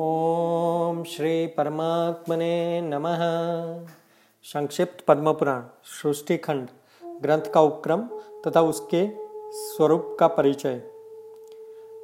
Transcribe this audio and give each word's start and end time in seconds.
ओम 0.00 1.02
श्री 1.04 1.46
परमात्मने 1.46 2.80
नमः। 2.80 3.18
संक्षिप्त 4.44 5.04
पद्म 5.08 5.32
पुराण 5.32 5.62
सृष्टि 5.84 6.36
खंड 6.36 6.68
ग्रंथ 7.22 7.50
का 7.54 7.60
उपक्रम 7.60 8.02
तथा 8.46 8.60
उसके 8.60 9.02
स्वरूप 9.54 10.16
का 10.20 10.26
परिचय, 10.26 10.80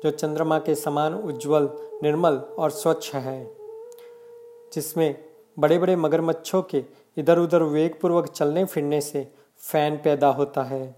जो 0.02 0.10
चंद्रमा 0.10 0.58
के 0.58 0.74
समान 0.74 1.14
उज्जवल, 1.14 1.68
निर्मल 2.02 2.36
और 2.58 2.70
स्वच्छ 2.70 3.14
है, 3.14 3.44
जिसमें 4.72 5.24
बड़े 5.58 5.78
बड़े 5.78 5.96
मगरमच्छों 5.96 6.62
के 6.62 6.84
इधर 7.16 7.38
उधर 7.38 7.62
वेगपूर्वक 7.62 8.28
चलने 8.28 8.64
फिरने 8.64 9.00
से 9.00 9.26
फ़ैन 9.60 9.96
पैदा 9.96 10.28
होता 10.28 10.62
है। 10.62 10.96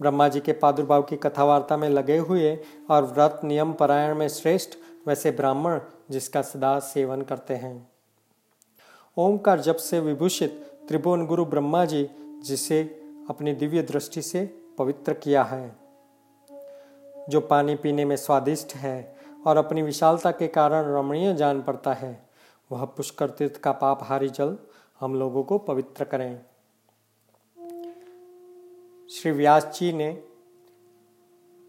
ब्रह्मा 0.00 0.28
जी 0.28 0.40
के 0.40 0.52
प्रादुर्भाव 0.52 1.02
की 1.02 1.16
कथावार्ता 1.16 1.76
में 1.76 1.88
लगे 1.88 2.18
हुए 2.18 2.58
और 2.90 3.04
व्रत 3.04 3.40
नियम 3.44 3.72
परायण 3.72 4.14
में 4.14 4.28
श्रेष्ठ 4.28 4.78
वैसे 5.06 5.30
ब्राह्मण 5.30 5.80
जिसका 6.10 6.42
सदा 6.42 6.78
सेवन 6.78 7.22
करते 7.22 7.54
हैं। 7.54 7.90
ओमकार 9.16 9.60
जब 9.60 9.76
से 9.76 10.00
विभूषित 10.00 10.50
त्रिभुवन 10.88 11.26
गुरु 11.26 11.44
ब्रह्मा 11.44 11.84
जी, 11.84 12.08
जिसे 12.42 12.82
अपनी 13.30 13.52
दिव्य 13.52 13.82
दृष्टि 13.82 14.22
से 14.22 14.46
पवित्र 14.78 15.14
किया 15.14 15.42
है, 15.42 15.76
जो 17.28 17.40
पानी 17.40 17.74
पीने 17.74 18.04
में 18.04 18.16
स्वादिष्ट 18.16 18.74
है 18.74 19.16
और 19.46 19.56
अपनी 19.56 19.82
विशालता 19.82 20.30
के 20.30 20.48
कारण 20.48 20.84
रमणीय 20.84 21.34
जान 21.34 21.62
पड़ता 21.62 21.92
है, 21.92 22.28
वह 22.72 22.84
पुष्कर 22.84 23.30
तीर्थ 23.30 23.56
का 23.56 23.72
पापहारी 23.72 24.28
जल 24.28 24.58
हम 25.00 25.14
लोगों 25.14 25.42
को 25.42 25.58
पवित्र 25.58 26.04
करें। 26.04 26.40
श्री 29.10 29.30
व्यास 29.30 29.78
जी 29.80 29.92
ने, 29.92 30.10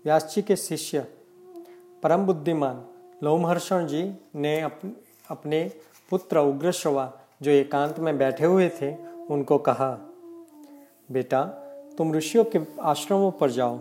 व्यास 0.05 0.33
जी 0.35 0.41
के 0.41 0.55
शिष्य, 0.55 1.07
परम 2.03 2.25
बुद्धिमान 2.25 2.85
लोमहर्षण 3.23 3.87
जी 3.87 4.13
ने 4.35 4.61
अपने 5.29 5.71
पुत्र 6.09 6.39
उग्रश्रवा 6.39 7.13
जो 7.41 7.51
एकांत 7.51 7.99
में 7.99 8.17
बैठे 8.17 8.45
हुए 8.45 8.69
थे, 8.69 8.95
उनको 9.29 9.57
कहा, 9.57 9.97
बेटा, 11.11 11.43
तुम 11.97 12.13
ऋषियों 12.13 12.43
के 12.43 12.59
आश्रमों 12.81 13.31
पर 13.31 13.51
जाओ 13.51 13.79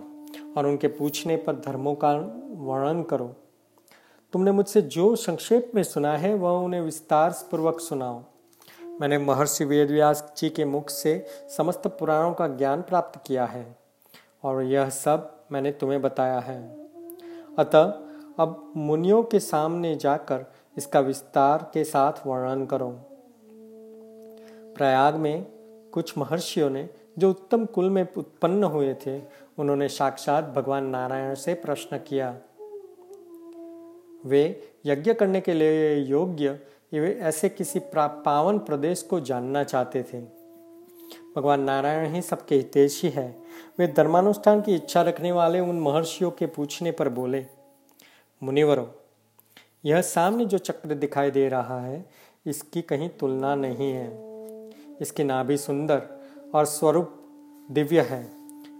और 0.57 0.67
उनके 0.67 0.89
पूछने 0.89 1.37
पर 1.37 1.53
धर्मों 1.53 1.95
का 1.95 2.12
वर्णन 2.51 3.03
करो। 3.03 3.34
तुमने 4.33 4.53
मुझसे 4.53 4.83
जो 4.83 5.17
संक्षेप 5.17 5.73
में 5.75 5.83
सुना 5.83 6.17
है, 6.17 6.34
वह 6.34 6.51
उन्हें 6.51 6.81
विस्तार 6.81 7.31
पूर्वक 7.51 7.81
सुनाओ। 7.81 8.23
मैंने 9.01 9.19
महर्षि 9.19 9.64
वेदव्यास 9.64 10.33
जी 10.39 10.51
के 10.51 10.64
मुख 10.64 10.91
से 10.91 11.27
समस्त 11.57 11.87
पुराणों 11.87 12.34
का 12.34 12.48
ज्ञान 12.48 12.83
प्राप्त 12.83 13.20
किया 13.27 13.45
है 13.45 13.77
और 14.45 14.62
यह 14.62 14.89
सब 14.89 15.45
मैंने 15.53 15.73
तुम्हें 15.73 16.03
बताया 16.03 16.39
है। 16.39 16.89
अतः 17.59 18.05
अब 18.39 18.73
मुनियों 18.77 19.23
के 19.23 19.39
सामने 19.41 19.95
जाकर 19.97 20.45
इसका 20.79 21.01
विस्तार 21.01 21.70
के 21.75 21.84
साथ 21.84 22.12
वर्णन 22.27 22.67
करो। 22.67 22.89
प्रयाग 24.77 25.15
में 25.15 25.47
कुछ 25.92 26.19
महर्षियों 26.19 26.70
ने 26.70 26.89
जो 27.19 27.31
उत्तम 27.31 27.64
कुल 27.64 27.91
में 27.91 28.07
उत्पन्न 28.17 28.64
हुए 28.64 28.95
थे, 28.95 29.19
उन्होंने 29.59 29.89
साक्षात 29.89 30.45
भगवान 30.45 30.87
नारायण 30.87 31.34
से 31.34 31.55
प्रश्न 31.55 31.98
किया। 31.98 32.37
वे 34.27 34.73
यज्ञ 34.87 35.14
करने 35.14 35.41
के 35.41 35.55
लिए 35.55 35.97
योग्य 35.97 36.59
ऐसे 36.95 37.48
किसी 37.48 37.81
पावन 37.95 38.59
प्रदेश 38.59 39.03
को 39.03 39.20
जानना 39.20 39.64
चाहते 39.64 40.03
थे। 40.03 40.20
भगवान 41.37 41.61
नारायण 41.61 42.14
ही 42.14 42.23
सबके 42.23 42.55
हितेशी 42.55 43.09
है। 43.09 43.37
वे 43.79 43.87
धर्मानुष्ठान 43.89 44.61
की 44.61 44.75
इच्छा 44.75 45.03
रखने 45.03 45.33
वाले 45.33 45.61
उन 45.61 45.81
महर्षियों 45.81 46.31
के 46.31 46.47
पूछने 46.47 46.91
पर 46.92 47.09
बोले 47.09 47.47
मुनिवरों, 48.42 48.87
यह 49.84 50.01
सामने 50.01 50.45
जो 50.45 50.59
चक्र 50.59 50.95
दिखाई 50.95 51.31
दे 51.31 51.48
रहा 51.48 51.80
है, 51.80 52.05
इसकी 52.47 52.83
कहीं 52.83 53.08
तुलना 53.08 53.55
नहीं 53.55 53.92
है। 53.92 54.27
इसकी 55.01 55.24
नाभि 55.24 55.57
सुंदर 55.57 56.02
और 56.55 56.64
स्वरूप 56.64 57.14
दिव्य 57.70 58.01
है। 58.01 58.29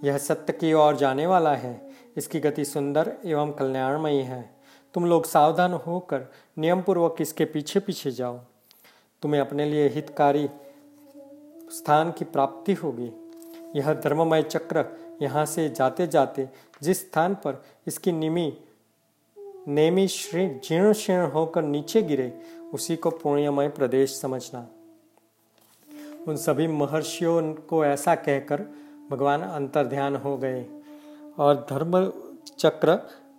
यह 0.05 0.19
सत्य 0.19 0.53
की 0.53 0.72
ओर 0.72 0.97
जाने 0.97 1.27
वाला 1.27 1.55
है। 1.55 1.91
इसकी 2.16 2.41
गति 2.41 2.65
सुंदर 2.65 3.12
एवं 3.25 3.53
कल्याणमयी 3.53 4.22
है। 4.22 4.55
तुम 4.95 5.06
लोग 5.06 5.27
सावधान 5.27 5.72
होकर 5.72 6.27
नियम 6.59 6.83
पूर्वक 6.83 7.16
इसके 7.21 7.45
पीछे 7.45 7.81
पीछे 7.81 8.11
जाओ। 8.11 8.39
तुम्हें 9.22 9.41
अपने 9.41 9.65
लिए 9.65 9.89
हितकारी 9.89 10.49
स्थान 11.72 12.12
की 12.12 12.25
प्राप्ति 12.25 12.72
होगी। 12.72 13.11
यह 13.77 13.93
धर्ममय 13.95 14.43
चक्र 14.43 14.84
यहाँ 15.22 15.47
से 15.47 15.69
जाते 15.69 16.06
जाते 16.06 16.49
जिस 16.83 17.00
स्थान 17.00 17.34
पर 17.34 17.62
इसकी 17.87 18.12
निमी 18.12 18.59
नेमी 19.69 20.09
श्री 20.09 20.47
जीर्ण 20.49 20.93
शीर्ण 20.93 21.27
होकर 21.27 21.62
नीचे 21.62 22.03
गिरे, 22.03 22.32
उसी 22.75 22.97
को 22.97 23.10
पुण्यमय 23.10 23.69
प्रदेश 23.69 24.21
समझना। 24.21 24.66
उन 26.28 26.37
सभी 26.37 26.66
महर्षियों 26.66 27.54
को 27.54 27.84
ऐसा 27.84 28.15
कहकर 28.15 28.62
भगवान 29.10 29.43
अंतर 29.43 29.87
ध्यान 29.87 30.16
हो 30.16 30.37
गए 30.37 30.65
और 31.38 31.66
धर्म 31.71 32.12
चक्र 32.59 32.99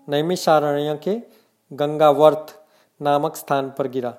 नैमिषारण्य 0.09 0.99
के 1.07 1.15
गंगावर्थ 1.75 2.53
नामक 3.01 3.35
स्थान 3.35 3.69
पर 3.77 3.87
गिरा। 3.87 4.11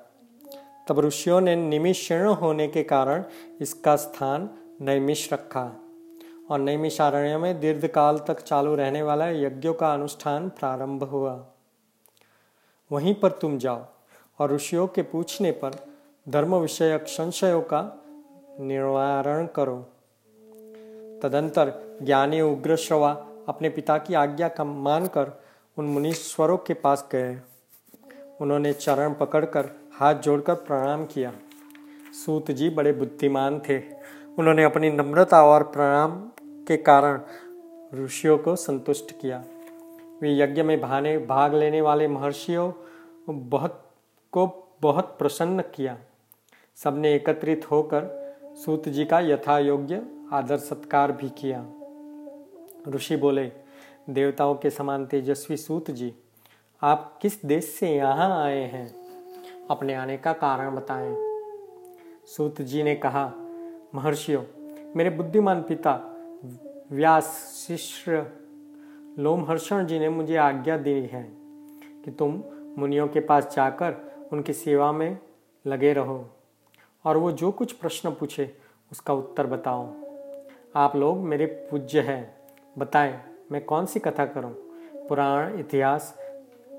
तब 0.88 1.00
ऋषियों 1.00 1.40
ने 1.40 1.56
निमिषण 1.56 2.26
होने 2.26 2.68
के 2.68 2.82
कारण 2.82 3.24
इसका 3.60 3.96
स्थान 3.96 4.50
नैमिष 4.80 5.32
रखा 5.32 5.80
और 6.50 6.58
नैमिषारण्य 6.58 7.36
में 7.38 7.60
दीर्घ 7.60 7.86
काल 7.86 8.18
तक 8.18 8.40
चालू 8.40 8.74
रहने 8.74 9.02
वाला 9.02 9.28
यज्ञों 9.28 9.74
का 9.74 9.92
अनुष्ठान 9.94 10.48
प्रारंभ 10.48 11.04
हुआ। 11.04 11.54
वहीं 12.92 13.14
पर 13.14 13.30
तुम 13.30 13.58
जाओ 13.58 13.86
और 14.38 14.52
ऋषियों 14.52 14.86
के 14.86 15.02
पूछने 15.02 15.50
पर 15.52 15.86
धर्म 16.28 16.54
विषयक 16.54 17.04
संशयों 17.08 17.62
का 17.62 18.04
निवारण 18.60 19.46
करो। 19.46 19.86
तदंतर 21.22 21.98
ज्ञानी 22.02 22.40
उग्रश्रवा 22.40 23.26
अपने 23.48 23.68
पिता 23.68 23.98
की 23.98 24.14
आज्ञा 24.14 24.48
का 24.48 24.64
मानकर 24.64 25.42
उन 25.78 25.84
मुनीश्वरों 25.84 26.58
के 26.58 26.74
पास 26.74 27.08
गए। 27.12 27.40
उन्होंने 28.40 28.72
चरण 28.72 29.14
पकड़कर 29.14 29.70
हाथ 29.92 30.14
जोड़कर 30.14 30.54
प्रणाम 30.54 31.04
किया। 31.04 31.32
सूत 32.12 32.50
जी 32.50 32.70
बड़े 32.70 32.92
बुद्धिमान 32.92 33.60
थे। 33.68 33.78
उन्होंने 34.38 34.64
अपनी 34.64 34.90
नम्रता 34.90 35.44
और 35.44 35.62
प्रणाम 35.62 36.30
के 36.42 36.76
कारण 36.76 37.20
ऋषियों 38.04 38.38
को 38.38 38.56
संतुष्ट 38.56 39.20
किया। 39.20 39.44
वे 40.22 40.38
यज्ञ 40.38 40.62
में 40.62 40.80
भाने, 40.80 41.18
भाग 41.18 41.54
लेने 41.54 41.80
वाले 41.80 42.08
महर्षियों 42.08 42.72
बहुत 43.28 43.90
को 44.32 44.70
बहुत 44.82 45.16
प्रसन्न 45.18 45.62
किया। 45.62 45.98
सबने 46.76 47.14
एकत्रित 47.14 47.70
होकर 47.70 48.34
सूत 48.64 48.88
जी 48.88 49.04
का 49.04 49.20
यथा 49.20 49.58
योग्य 49.58 50.06
आदर 50.32 50.56
सत्कार 50.56 51.12
भी 51.12 51.28
किया। 51.28 51.66
ऋषि 52.88 53.16
बोले, 53.16 53.52
देवताओं 54.10 54.54
के 54.54 54.70
समान 54.70 55.06
तेजस्वी 55.06 55.56
सूत 55.56 55.90
जी, 55.90 56.14
आप 56.82 57.18
किस 57.22 57.44
देश 57.44 57.64
से 57.64 57.88
यहाँ 57.88 58.44
आए 58.44 58.62
हैं? 58.62 58.94
अपने 59.70 59.94
आने 59.94 60.16
का 60.16 60.32
कारण 60.32 60.74
बताएँ। 60.74 61.14
सूत 62.26 62.62
जी 62.62 62.82
ने 62.82 62.94
कहा, 62.94 63.32
महर्षियों, 63.94 64.42
मेरे 64.96 65.10
बुद्धिमान 65.10 65.62
पिता 65.62 66.00
व्यास 66.92 67.24
शिष्य 67.66 68.32
लोमहर्षण 69.18 69.86
जी 69.86 69.98
ने 69.98 70.08
मुझे 70.08 70.36
आज्ञा 70.36 70.76
दी 70.76 70.90
है 70.90 71.32
कि 72.04 72.10
तुम 72.10 72.42
मुनियों 72.78 73.08
के 73.08 73.20
पास 73.20 73.56
जाकर 73.56 73.94
उनकी 74.32 74.52
सेवा 74.52 74.92
में 74.92 75.18
लगे 75.66 75.92
रहो 75.92 76.28
और 77.04 77.16
वो 77.16 77.32
जो 77.32 77.52
कुछ 77.52 77.72
प्रश्न 77.72 78.10
पूछे 78.10 78.56
उसका 78.92 79.14
उत्तर 79.14 79.46
बताओ। 79.46 79.94
आप 80.76 80.96
लोग 80.96 81.18
मेरे 81.18 81.46
पूज्य 81.46 82.00
हैं। 82.00 82.36
बताएँ, 82.78 83.22
मैं 83.52 83.64
कौन 83.64 83.86
सी 83.86 84.00
कथा 84.00 84.26
करूँ? 84.26 84.52
पुराण, 85.08 85.58
इतिहास 85.58 86.18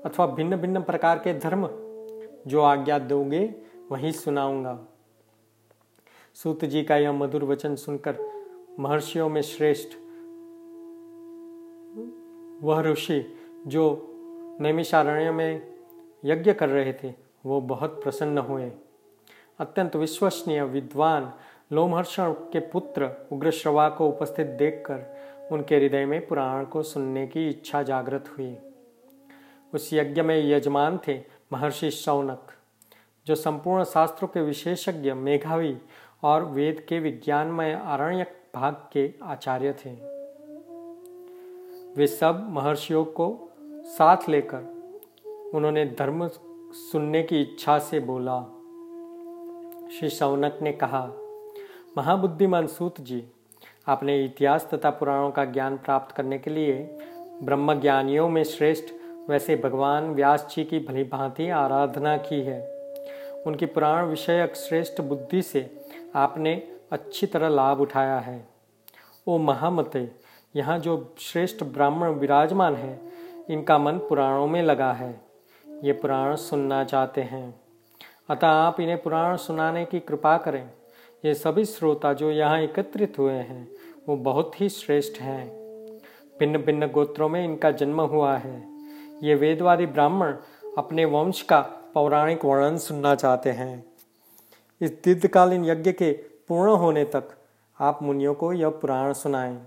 अथवा 0.04 0.26
भिन्न 0.26 0.56
भिन्न 0.56 0.82
प्रकार 0.82 1.18
के 1.18 1.38
धर्म? 1.38 1.68
जो 2.46 2.60
आज्ञा 2.60 2.98
दोगे, 2.98 3.54
वही 3.92 4.12
सुनाऊँगा। 4.12 4.84
सूत 6.34 6.64
जी 6.64 6.82
का 6.82 6.96
यह 6.96 7.12
मधुर 7.12 7.44
वचन 7.44 7.76
सुनकर 7.76 8.18
महर्षियों 8.80 9.28
में 9.28 9.42
श्रेष्ठ 9.42 9.88
वह 12.62 12.80
ऋषि 12.80 13.36
जो 13.66 14.06
नैमिषारण्य 14.60 15.30
में 15.30 15.74
यज्ञ 16.24 16.52
कर 16.52 16.68
रहे 16.68 16.92
थे, 16.92 17.14
वो 17.46 17.60
बहुत 17.60 18.02
प्रसन्न 18.02 18.38
हुए। 18.38 18.72
अत्यंत 19.58 19.96
विश्वसनीय 19.96 20.62
विद्वान 20.62 21.32
लोमहर्षण 21.72 22.32
के 22.32 22.60
पुत्र 22.60 23.28
उग्रश्रवा 23.32 23.88
को 23.88 24.08
उपस्थित 24.08 24.46
देखकर 24.46 25.20
उनके 25.52 25.76
हृदय 25.76 26.04
में 26.04 26.26
पुराण 26.26 26.64
को 26.64 26.82
सुनने 26.82 27.26
की 27.26 27.48
इच्छा 27.48 27.82
जागृत 27.82 28.34
हुई। 28.38 28.56
उस 29.74 29.90
यज्ञ 29.92 30.22
में 30.22 30.48
यजमान 30.48 31.00
थे 31.08 31.20
महर्षि 31.52 31.90
शौनक, 31.90 32.52
जो 33.26 33.34
संपूर्ण 33.34 33.84
शास्त्रों 33.84 34.28
के 34.28 34.40
विशेषज्ञ, 34.40 35.12
मेघावी 35.12 35.78
और 36.22 36.44
वेद 36.44 36.80
के 36.88 36.98
विज्ञानमय 36.98 37.72
अरण्य 37.72 38.26
भाग 38.54 38.74
के 38.92 39.14
आचार्य 39.22 39.72
थे। 39.72 40.19
वे 41.96 42.06
सब 42.06 42.46
महर्षियों 42.50 43.04
को 43.04 43.50
साथ 43.66 44.28
लेकर 44.28 44.58
उन्होंने 45.54 45.84
धर्म 45.84 46.28
सुनने 46.72 47.22
की 47.22 47.40
इच्छा 47.42 47.78
से 47.78 48.00
बोला। 48.00 48.40
श्री 49.90 50.08
सौनक 50.08 50.58
ने 50.62 50.72
कहा, 50.72 51.12
महाबुद्धिमान 51.98 52.66
सूत 52.66 53.00
जी, 53.00 53.24
आपने 53.88 54.24
इतिहास 54.24 54.68
तथा 54.74 54.90
पुराणों 54.90 55.30
का 55.30 55.44
ज्ञान 55.44 55.76
प्राप्त 55.76 56.16
करने 56.16 56.38
के 56.38 56.50
लिए 56.50 56.98
ब्रह्म 57.42 57.80
ज्ञानियों 57.80 58.28
में 58.28 58.44
श्रेष्ठ 58.44 58.94
वैसे 59.28 59.56
भगवान 59.56 60.10
व्यास 60.10 60.52
जी 60.56 60.64
की 60.64 60.78
भली 60.78 61.04
भांति 61.04 61.48
आराधना 61.48 62.16
की 62.16 62.40
है। 62.40 62.60
उनकी 63.46 63.66
पुराण 63.66 64.06
विषयक 64.06 64.56
श्रेष्ठ 64.56 65.00
बुद्धि 65.00 65.42
से 65.42 65.84
आपने 66.14 66.68
अच्छी 66.90 67.26
तरह 67.26 67.48
लाभ 67.48 67.80
उठाया 67.80 68.18
है। 68.18 68.48
ओ 69.26 69.38
महामते 69.38 70.19
यहाँ 70.56 70.78
जो 70.78 71.14
श्रेष्ठ 71.18 71.64
ब्राह्मण 71.64 72.08
विराजमान 72.08 72.74
है, 72.74 73.00
इनका 73.50 73.78
मन 73.78 73.92
पुराणों 73.92 74.46
में 74.46 74.62
लगा 74.62 74.92
है। 74.92 75.20
ये 75.84 75.92
पुराण 75.92 76.36
सुनना 76.36 76.84
चाहते 76.84 77.20
हैं। 77.20 77.60
अतः 78.30 78.46
आप 78.46 78.80
इन्हें 78.80 79.02
पुराण 79.02 79.36
सुनाने 79.36 79.84
की 79.84 80.00
कृपा 80.00 80.36
करें। 80.36 80.70
ये 81.24 81.34
सभी 81.34 81.64
श्रोता 81.64 82.12
जो 82.12 82.30
यहाँ 82.30 82.60
एकत्रित 82.60 83.18
हुए 83.18 83.32
हैं, 83.32 83.68
वो 84.08 84.16
बहुत 84.16 84.60
ही 84.60 84.68
श्रेष्ठ 84.68 85.20
हैं। 85.20 85.48
भिन्न 86.38 86.58
भिन्न 86.58 86.86
गोत्रों 86.86 87.28
में 87.28 87.44
इनका 87.44 87.70
जन्म 87.70 88.00
हुआ 88.00 88.36
है। 88.36 88.68
ये 89.22 89.34
वेदवादी 89.34 89.86
ब्राह्मण 89.86 90.36
अपने 90.78 91.04
वंश 91.04 91.42
का 91.42 91.60
पौराणिक 91.94 92.44
वर्णन 92.44 92.78
सुनना 92.78 93.14
चाहते 93.14 93.50
हैं। 93.50 93.84
इस 94.80 94.90
दीर्घकालीन 94.90 95.64
यज्ञ 95.64 95.92
के 95.92 96.12
पूर्ण 96.48 96.70
होने 96.70 97.04
तक 97.04 97.28
आप 97.80 98.02
मुनियों 98.02 98.34
को 98.34 98.52
यह 98.52 98.68
पुराण 98.68 99.12
सुनाएँ। 99.12 99.58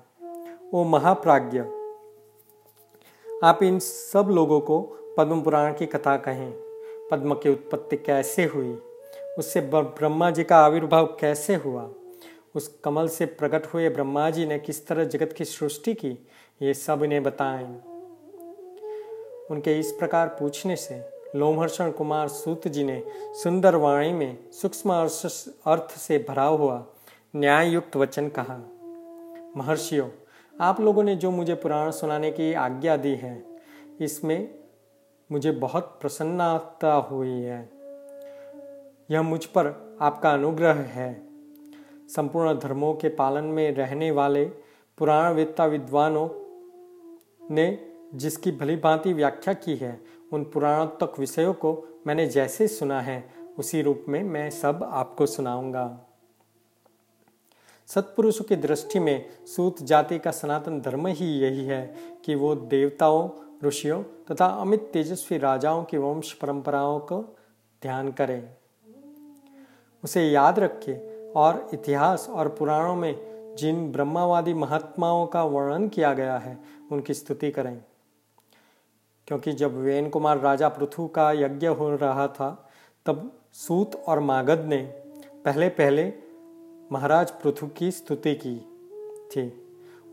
ओ 0.76 0.84
महाप्राज्ञ। 0.84 1.60
आप 3.44 3.64
इन 3.64 3.80
सब 3.80 4.28
लोगों 4.32 4.60
को 4.60 4.82
पद्म 5.18 5.42
पुराण 5.42 5.74
की 5.74 5.86
कथा 5.86 6.18
कहें। 6.18 6.54
पद्म 7.12 7.36
की 7.36 7.50
उत्पत्ति 7.50 7.98
कैसे 7.98 8.46
हुई? 8.46 8.82
उससे 9.38 9.62
ब्रह्मा 9.62 10.32
जी 10.32 10.44
का 10.44 10.58
आविर्भाव 10.58 11.06
कैसे 11.06 11.56
हुआ? 11.56 11.90
उस 12.56 12.68
कमल 12.84 13.08
से 13.08 13.26
प्रकट 13.26 13.66
हुए 13.66 13.90
ब्रह्मा 13.90 14.30
जी 14.30 14.46
ने 14.46 14.60
किस 14.60 14.88
तरह 14.88 15.04
जगत 15.04 15.34
की 15.34 15.46
सृष्टि 15.46 15.94
की? 15.94 16.28
ये 16.62 16.74
सब 16.74 17.04
इन्हें 17.04 17.24
बताएँ। 17.24 17.82
उनके 19.52 19.80
इस 19.80 19.92
प्रकार 19.92 20.28
पूछने 20.28 20.76
से 20.76 21.02
लोमहर्षण 21.36 21.92
कुमार 21.92 22.28
सूत 22.28 22.68
जी 22.68 22.84
ने 22.84 23.04
सुंदर 23.44 23.76
वाणी 23.76 24.14
में 24.14 24.52
सूक्ष्म 24.52 24.92
अर्थ 25.66 25.98
से 25.98 26.26
भरा 26.30 26.46
हुआ 26.46 26.86
न्याय 27.36 27.70
युक्त 27.70 27.98
वचन 27.98 28.30
कहा। 28.30 28.60
महर्षियों 29.58 30.10
आप 30.62 30.82
लोगों 30.82 31.04
ने 31.04 31.16
जो 31.16 31.32
मुझे 31.32 31.56
पुराण 31.56 31.92
सुनाने 31.92 32.32
की 32.32 32.54
आज्ञा 32.54 32.98
दी 32.98 33.16
है, 33.16 33.46
इसमें 34.02 34.56
मुझे 35.32 35.52
बहुत 35.52 35.98
प्रसन्नता 36.02 36.94
हुई 36.94 37.30
है। 37.30 37.70
यह 39.12 39.22
मुझ 39.22 39.46
पर 39.46 39.98
आपका 40.02 40.32
अनुग्रह 40.32 40.74
है। 40.74 41.28
संपूर्ण 42.08 42.60
धर्मों 42.60 42.94
के 42.94 43.10
पालन 43.10 43.44
में 43.44 43.76
रहने 43.76 44.12
वाले 44.12 44.46
पुराण 44.98 45.34
वेत्ता 45.34 45.66
विद्वानों 45.66 46.30
ने 47.52 47.90
जिसकी 48.16 48.52
भली 48.52 48.76
भांति 48.76 49.14
व्याख्या 49.14 49.54
की 49.54 49.76
है, 49.76 50.00
उन 50.34 50.44
पुराणोत्तक 50.44 51.20
विषयों 51.20 51.54
को 51.54 52.02
मैंने 52.08 52.28
जैसे 52.28 52.68
सुना 52.68 53.02
है, 53.02 53.24
उसी 53.58 53.82
रूप 53.82 54.06
में 54.10 54.24
मैं 54.24 54.50
सब 54.50 54.90
आपको 54.92 55.26
सुनाऊँगा। 55.26 56.13
सत्पुरुषों 57.88 58.46
की 58.46 58.56
दृष्टि 58.56 59.00
में 59.00 59.46
सूत 59.46 59.84
जाति 59.84 60.20
का 60.20 60.32
सनातन 60.32 60.82
धर्म 60.82 61.08
ही 61.08 61.26
यही 61.26 61.66
है 61.66 61.96
कि 62.26 62.36
वो 62.36 62.56
देवताओं, 62.56 63.30
ऋषियों 63.68 64.04
तथा 64.04 64.46
अमित 64.46 64.90
तेजस्वी 64.94 65.38
राजाओं 65.38 65.84
की 65.84 65.98
वंश 65.98 66.34
परंपराओं 66.34 67.00
को 67.00 67.38
ध्यान 67.82 68.12
करें। 68.12 68.56
उसे 70.04 70.30
याद 70.30 70.60
रखें 70.60 71.30
और 71.32 71.70
इतिहास 71.74 72.30
और 72.30 72.50
पुराणों 72.50 72.96
में 72.96 73.34
जिन 73.56 73.92
ब्रह्मावादी 73.92 74.54
महात्माओं 74.54 75.28
का 75.28 75.44
वर्णन 75.44 75.88
किया 75.88 76.14
गया 76.14 76.38
है, 76.38 76.60
उनकी 76.92 77.14
स्तुति 77.14 77.52
करें। 77.52 77.84
क्योंकि 79.28 79.52
जब 79.52 79.78
वेन 79.78 80.10
कुमार 80.10 80.40
राजा 80.40 80.70
पृथु 80.70 81.08
का 81.08 81.32
यज्ञ 81.32 81.68
हो 81.68 81.96
रहा 81.96 82.28
था, 82.28 82.70
तब 83.06 83.32
सूत 83.54 83.96
और 83.96 84.20
मागध 84.20 84.66
ने 84.66 84.78
पहले 85.46 85.70
पहले 85.70 86.23
महाराज 86.92 87.32
पृथु 87.32 87.68
की 87.68 87.92
स्तुति 87.92 88.34
की 88.36 88.56
थी। 89.32 89.52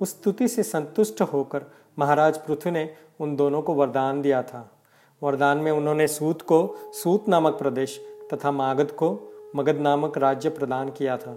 उस 0.00 0.10
स्तुति 0.10 0.48
से 0.48 0.62
संतुष्ट 0.62 1.22
होकर 1.22 1.64
महाराज 1.98 2.38
पृथु 2.38 2.70
ने 2.70 2.88
उन 3.20 3.36
दोनों 3.36 3.62
को 3.62 3.74
वरदान 3.74 4.22
दिया 4.22 4.42
था। 4.42 4.80
वरदान 5.22 5.58
में 5.58 5.72
उन्होंने 5.72 6.06
सूत 6.08 6.42
को 6.42 6.90
सूत 6.94 7.28
नामक 7.28 7.52
प्रदेश 7.52 8.00
तथा 8.32 8.50
मागध 8.50 8.90
को 8.90 9.10
मगध 9.56 9.78
नामक 9.78 10.18
राज्य 10.18 10.48
प्रदान 10.48 10.90
किया 10.90 11.16
था। 11.16 11.34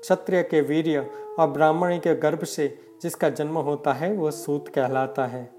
क्षत्रिय 0.00 0.42
के 0.42 0.60
वीर्य 0.60 1.10
और 1.38 1.48
ब्राह्मणी 1.48 1.98
के 1.98 2.14
गर्भ 2.14 2.44
से 2.44 2.78
जिसका 3.02 3.30
जन्म 3.30 3.58
होता 3.58 3.92
है, 3.92 4.16
वह 4.16 4.30
सूत 4.30 4.68
कहलाता 4.68 5.26
है। 5.26 5.50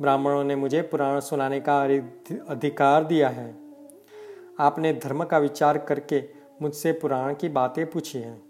ब्राह्मणों 0.00 0.44
ने 0.44 0.56
मुझे 0.56 0.82
पुराण 0.82 1.20
सुनाने 1.20 1.60
का 1.60 1.82
अधिकार 2.48 3.04
दिया 3.04 3.28
है। 3.28 3.54
आपने 4.58 4.92
धर्म 4.92 5.24
का 5.24 5.38
विचार 5.38 5.78
करके 5.78 6.20
मुझसे 6.62 6.92
पुराण 6.92 7.34
की 7.34 7.48
बातें 7.48 7.90
पूछी 7.90 8.18
हैं। 8.18 8.42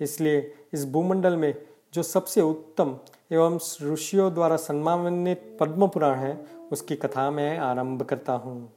इसलिए 0.00 0.54
इस 0.72 0.90
भूमंडल 0.90 1.36
में 1.36 1.54
जो 1.94 2.02
सबसे 2.02 2.40
उत्तम 2.40 2.98
एवं 3.32 3.58
ऋषियों 3.82 4.34
द्वारा 4.34 4.56
सम्मानित 4.56 5.56
पद्म 5.60 5.88
पुराण 5.88 6.14
है, 6.14 6.46
उसकी 6.72 6.96
कथा 6.96 7.30
मैं 7.30 7.58
आरंभ 7.58 8.02
करता 8.02 8.32
हूँ। 8.32 8.72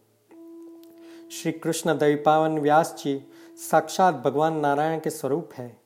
श्री 1.31 1.51
कृष्ण 1.51 1.97
दैपावन 1.97 2.59
व्यास 2.59 3.01
जी 3.03 3.31
साक्षात 3.71 4.15
भगवान 4.15 4.55
नारायण 4.55 4.99
के 4.99 5.09
स्वरूप 5.09 5.49
है। 5.53 5.77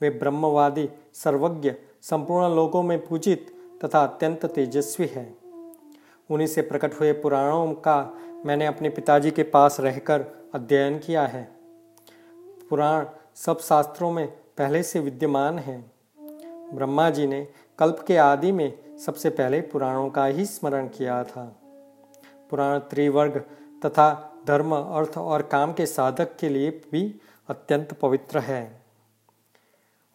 वे 0.00 0.10
ब्रह्मवादी, 0.10 0.88
सर्वज्ञ, 1.14 1.72
संपूर्ण 2.02 2.54
लोगों 2.54 2.82
में 2.82 3.06
पूजित 3.06 3.46
तथा 3.84 4.04
अत्यंत 4.04 4.46
तेजस्वी 4.46 5.06
है। 5.06 5.34
उन्हीं 6.30 6.46
से 6.46 6.62
प्रकट 6.62 7.00
हुए 7.00 7.12
पुराणों 7.12 7.74
का 7.74 8.18
मैंने 8.46 8.66
अपने 8.66 8.88
पिताजी 8.88 9.30
के 9.30 9.42
पास 9.42 9.80
रहकर 9.80 10.50
अध्ययन 10.54 10.98
किया 10.98 11.26
है। 11.26 11.61
पुराण 12.72 13.06
सब 13.34 13.58
शास्त्रों 13.58 14.10
में 14.10 14.28
पहले 14.28 14.82
से 14.82 15.00
विद्यमान 15.00 15.58
हैं। 15.58 15.92
ब्रह्मा 16.76 17.10
जी 17.10 17.26
ने 17.26 17.48
कल्प 17.78 18.04
के 18.06 18.16
आदि 18.16 18.52
में 18.52 18.98
सबसे 18.98 19.30
पहले 19.30 19.60
पुराणों 19.60 20.10
का 20.10 20.26
ही 20.26 20.44
स्मरण 20.44 20.88
किया 20.88 21.24
था। 21.24 21.60
पुराण 22.50 22.78
त्रिवर्ग 22.78 23.44
तथा 23.86 24.34
धर्म, 24.46 24.76
अर्थ 24.76 25.18
और 25.18 25.42
काम 25.42 25.72
के 25.72 25.86
साधक 25.86 26.36
के 26.36 26.48
लिए 26.48 26.70
भी 26.70 27.20
अत्यंत 27.48 27.92
पवित्र 27.92 28.38
है। 28.38 28.82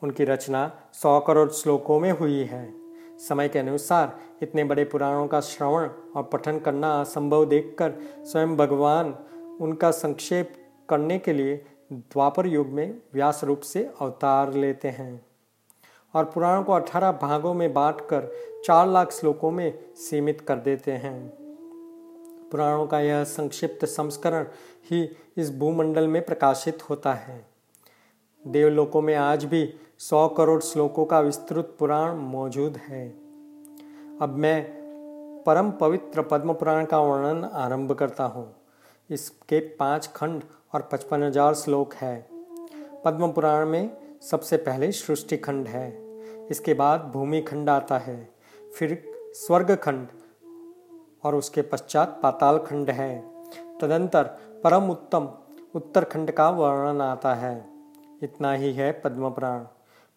उनकी 0.03 0.23
रचना 0.23 0.81
सौ 0.93 1.19
करोड़ 1.19 1.49
श्लोकों 1.49 1.99
में 1.99 2.11
हुई 2.11 2.43
है। 2.43 2.73
समय 3.19 3.49
के 3.49 3.59
अनुसार 3.59 4.19
इतने 4.41 4.63
बड़े 4.63 4.83
पुराणों 4.83 5.27
का 5.27 5.41
श्रवण 5.41 5.89
और 6.15 6.23
पठन 6.23 6.59
करना 6.59 7.01
असंभव 7.01 7.45
देखकर 7.45 7.93
स्वयं 8.25 8.57
भगवान 8.57 9.15
उनका 9.61 9.91
संक्षेप 9.91 10.53
करने 10.89 11.19
के 11.19 11.33
लिए 11.33 11.65
द्वापर 11.91 12.47
युग 12.47 12.67
में 12.67 13.01
व्यास 13.13 13.43
रूप 13.43 13.61
से 13.61 13.83
अवतार 14.01 14.53
लेते 14.53 14.87
हैं 14.87 15.25
और 16.13 16.25
पुराण 16.25 16.63
को 16.63 16.73
अठारह 16.73 17.11
भागों 17.11 17.53
में 17.53 17.73
बांटकर 17.73 18.31
चार 18.65 18.87
लाख 18.87 19.11
श्लोकों 19.11 19.51
में 19.51 19.93
सीमित 19.95 20.41
कर 20.41 20.55
देते 20.55 20.91
हैं। 20.91 21.29
पुराणों 22.51 22.87
का 22.87 22.99
यह 22.99 23.23
संक्षिप्त 23.23 23.85
संस्करण 23.85 24.45
ही 24.91 25.09
इस 25.37 25.57
भूमंडल 25.57 26.07
में 26.07 26.25
प्रकाशित 26.25 26.89
होता 26.89 27.13
है। 27.13 27.45
देवलोकों 28.47 29.01
में 29.01 29.15
आज 29.15 29.45
भी 29.45 29.73
सौ 29.99 30.27
करोड़ 30.27 30.61
श्लोकों 30.61 31.05
का 31.05 31.19
विस्तृत 31.19 31.75
पुराण 31.79 32.15
मौजूद 32.15 32.77
है। 32.77 33.07
अब 34.21 34.35
मैं 34.37 34.63
परम 35.43 35.71
पवित्र 35.71 36.21
पद्म 36.21 36.53
पुराण 36.53 36.85
का 36.85 36.99
वर्णन 36.99 37.43
आरंभ 37.43 37.91
करता 37.91 38.23
हूँ। 38.23 38.55
इसके 39.09 39.59
पाँच 39.59 40.07
खंड 40.15 40.43
और 40.73 40.89
पचपन 40.91 41.23
हज़ार 41.23 41.53
श्लोक 41.53 41.93
है। 41.93 42.15
पद्म 43.05 43.31
पुराण 43.31 43.65
में 43.65 43.89
सबसे 44.21 44.57
पहले 44.57 44.91
सृष्टि 44.91 45.37
खंड 45.37 45.67
है। 45.67 45.87
इसके 46.51 46.73
बाद 46.73 47.01
भूमि 47.13 47.41
खंड 47.41 47.69
आता 47.69 47.97
है। 47.97 48.17
फिर 48.77 49.01
स्वर्ग 49.35 49.75
खंड 49.75 50.07
और 51.23 51.35
उसके 51.35 51.61
पश्चात 51.61 52.19
पाताल 52.23 52.57
खंड 52.57 52.89
है। 52.89 53.17
तदंतर 53.81 54.23
परम 54.63 54.89
उत्तम 54.91 55.29
उत्तरखंड 55.75 56.31
का 56.31 56.49
वर्णन 56.49 57.01
आता 57.01 57.33
है। 57.35 57.55
इतना 58.23 58.53
ही 58.53 58.73
है 58.73 58.91
पद्म 59.01 59.29
पुराण। 59.29 59.65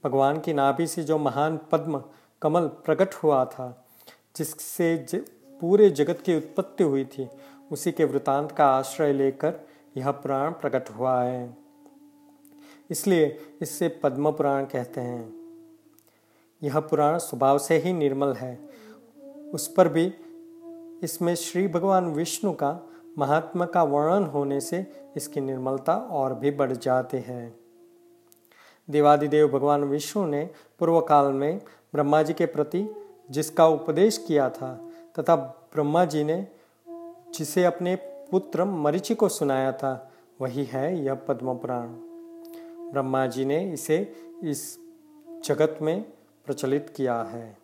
भगवान 0.05 0.39
की 0.41 0.53
नाभि 0.53 0.87
से 0.87 1.03
जो 1.03 1.19
महान 1.19 1.59
पद्म 1.73 2.03
कमल 2.43 2.67
प्रकट 2.85 3.15
हुआ 3.15 3.45
था 3.45 3.85
जिससे 4.37 4.97
ज, 5.11 5.25
पूरे 5.61 5.89
जगत 5.91 6.23
की 6.27 6.37
उत्पत्ति 6.37 6.85
हुई 6.85 7.05
थी 7.05 7.29
उसी 7.73 7.93
के 7.93 8.05
वृतांत 8.05 8.53
का 8.53 8.67
आश्रय 8.69 9.13
लेकर 9.13 9.59
यह 9.97 10.11
पुराण 10.11 10.53
प्रकट 10.53 10.91
हुआ 10.91 11.23
है। 11.23 11.57
इसलिए 12.91 13.41
इससे 13.63 13.89
पद्म 13.89 14.33
पुराण 14.33 14.65
कहते 14.65 15.01
हैं। 15.01 15.41
यह 16.63 16.81
पुराण 16.81 17.19
स्वभाव 17.19 17.59
से 17.59 17.79
ही 17.79 17.93
निर्मल 17.93 18.33
है। 18.33 18.61
उस 19.55 19.69
पर 19.69 19.89
भी 19.89 20.15
इसमें 21.03 21.35
श्री 21.35 21.69
भगवान 21.69 22.07
विष्णु 22.07 22.53
का, 22.53 22.89
महात्मा 23.19 23.67
का 23.67 23.83
वर्णन 23.83 24.27
होने 24.27 24.61
से 24.61 24.87
इसकी 25.17 25.41
निर्मलता 25.41 25.97
और 25.97 26.35
भी 26.35 26.51
बढ़ 26.51 26.73
जाती 26.73 27.17
है। 27.17 27.55
देवादिदेव 28.91 29.49
भगवान 29.49 29.85
विष्णु 29.85 30.27
ने 30.27 30.51
पूर्व 30.79 31.01
काल 31.01 31.33
में 31.33 31.61
ब्रह्मा 31.93 32.23
जी 32.23 32.33
के 32.33 32.47
प्रति 32.47 32.89
जिसका 33.31 33.67
उपदेश 33.67 34.25
किया 34.29 34.51
था, 34.51 34.91
तथा 35.19 35.37
ब्रह्मा 35.73 36.05
जी 36.05 36.25
ने 36.25 36.47
जिसे 37.35 37.65
अपने 37.65 37.97
पुत्र 38.31 38.65
मरीचि 38.65 39.15
को 39.15 39.29
सुनाया 39.29 39.73
था, 39.73 40.13
वही 40.41 40.65
है 40.65 41.05
यह 41.05 41.15
पद्म 41.15 41.55
पुराण 41.55 41.89
ब्रह्मा 42.93 43.27
जी 43.27 43.45
ने 43.45 43.73
इसे 43.73 44.13
इस 44.45 44.79
जगत 45.45 45.79
में 45.83 46.03
प्रचलित 46.47 46.93
किया 46.97 47.23
है। 47.23 47.60